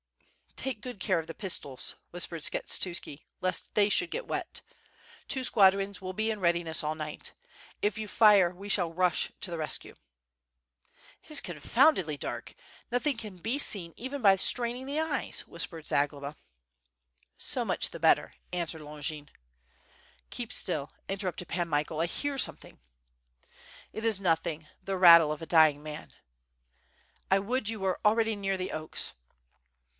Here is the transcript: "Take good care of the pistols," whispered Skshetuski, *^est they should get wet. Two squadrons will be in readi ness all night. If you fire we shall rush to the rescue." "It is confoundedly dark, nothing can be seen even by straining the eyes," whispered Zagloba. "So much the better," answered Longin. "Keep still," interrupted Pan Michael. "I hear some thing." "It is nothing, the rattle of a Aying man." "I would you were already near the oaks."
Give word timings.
"Take 0.55 0.81
good 0.81 0.99
care 0.99 1.19
of 1.19 1.27
the 1.27 1.35
pistols," 1.35 1.95
whispered 2.09 2.41
Skshetuski, 2.41 3.21
*^est 3.41 3.69
they 3.73 3.87
should 3.87 4.09
get 4.11 4.27
wet. 4.27 4.61
Two 5.27 5.43
squadrons 5.43 6.01
will 6.01 6.13
be 6.13 6.29
in 6.31 6.39
readi 6.39 6.63
ness 6.63 6.83
all 6.83 6.93
night. 6.95 7.33
If 7.83 7.97
you 7.99 8.07
fire 8.07 8.53
we 8.53 8.67
shall 8.67 8.91
rush 8.91 9.31
to 9.41 9.51
the 9.51 9.57
rescue." 9.59 9.95
"It 11.23 11.31
is 11.31 11.41
confoundedly 11.41 12.17
dark, 12.17 12.53
nothing 12.91 13.15
can 13.17 13.37
be 13.37 13.57
seen 13.59 13.93
even 13.95 14.21
by 14.23 14.35
straining 14.37 14.85
the 14.87 14.99
eyes," 14.99 15.41
whispered 15.47 15.85
Zagloba. 15.85 16.35
"So 17.37 17.63
much 17.63 17.89
the 17.89 17.99
better," 17.99 18.33
answered 18.51 18.81
Longin. 18.81 19.29
"Keep 20.31 20.51
still," 20.51 20.91
interrupted 21.09 21.47
Pan 21.47 21.69
Michael. 21.69 21.99
"I 22.01 22.05
hear 22.07 22.37
some 22.39 22.57
thing." 22.57 22.79
"It 23.93 24.03
is 24.05 24.19
nothing, 24.19 24.67
the 24.83 24.97
rattle 24.97 25.31
of 25.31 25.41
a 25.43 25.47
Aying 25.55 25.81
man." 25.81 26.13
"I 27.31 27.37
would 27.39 27.69
you 27.69 27.79
were 27.79 27.99
already 28.03 28.35
near 28.35 28.57
the 28.57 28.71
oaks." 28.71 29.13